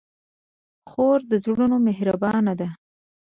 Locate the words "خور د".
0.89-1.33